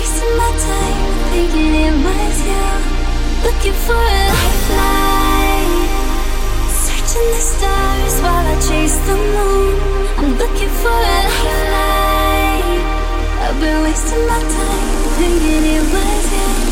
wasting 0.00 0.36
my 0.36 0.52
time 0.66 1.12
thinking 1.30 1.74
it 1.86 1.94
was 2.06 2.36
you. 2.48 2.66
Looking 3.44 3.76
for 3.84 4.00
a 4.18 4.22
lifeline, 4.38 5.76
searching 6.84 7.28
the 7.36 7.42
stars 7.52 8.14
while 8.24 8.46
I 8.52 8.56
chase 8.68 8.98
the 9.08 9.16
moon. 9.34 9.74
I'm 10.18 10.30
looking 10.42 10.72
for 10.80 10.96
a 11.14 11.18
lifeline. 11.28 12.80
I've 13.44 13.58
been 13.60 13.78
wasting 13.82 14.24
my 14.32 14.40
time 14.56 14.88
thinking 15.18 15.64
it 15.76 15.84
was 15.92 16.24
you. 16.36 16.69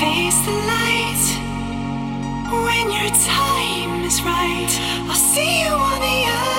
face 0.00 0.38
the 0.44 0.52
light 0.52 1.24
when 2.64 2.90
your 2.90 3.10
time 3.24 4.04
is 4.04 4.20
right. 4.22 4.72
I'll 5.08 5.14
see 5.14 5.62
you 5.62 5.72
on 5.72 6.00
the 6.00 6.18
other. 6.28 6.55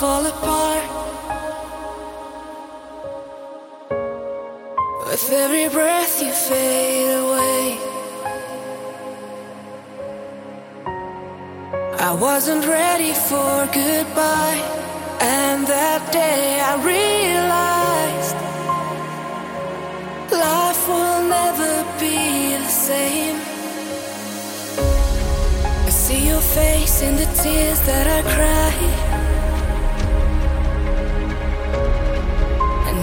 Fall 0.00 0.24
apart. 0.26 0.88
With 5.06 5.32
every 5.32 5.68
breath 5.68 6.22
you 6.22 6.30
fade 6.30 7.10
away. 7.22 7.64
I 12.08 12.12
wasn't 12.26 12.64
ready 12.64 13.12
for 13.28 13.54
goodbye. 13.80 14.60
And 15.20 15.66
that 15.66 16.02
day 16.12 16.60
I 16.70 16.72
realized 16.94 18.38
life 20.30 20.82
will 20.92 21.22
never 21.38 21.74
be 21.98 22.18
the 22.64 22.74
same. 22.88 23.38
I 25.88 25.90
see 25.90 26.28
your 26.28 26.44
face 26.58 27.02
in 27.02 27.16
the 27.16 27.28
tears 27.42 27.80
that 27.88 28.06
I 28.18 28.20
cry. 28.34 28.67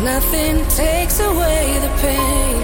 Nothing 0.06 0.64
takes 0.68 1.20
away 1.20 1.80
the 1.82 1.90
pain. 1.98 2.58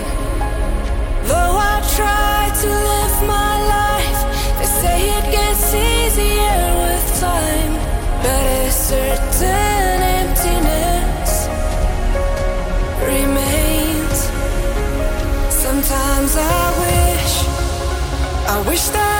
Though 1.25 1.55
I 1.71 1.75
try 1.97 2.41
to 2.61 2.69
live 2.89 3.15
my 3.37 3.53
life, 3.77 4.21
they 4.59 4.69
say 4.81 4.97
it 5.17 5.25
gets 5.37 5.73
easier 5.73 6.61
with 6.83 7.05
time. 7.19 7.73
But 8.21 8.43
a 8.59 8.71
certain 8.71 9.99
emptiness 10.21 11.31
remains. 13.09 14.19
Sometimes 15.65 16.31
I 16.37 16.63
wish, 16.83 17.33
I 18.53 18.63
wish 18.69 18.85
that 18.89 19.10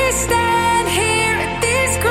we 0.00 0.12
stand 0.12 0.88
here 0.88 1.36
at 1.46 1.60
this. 1.60 2.09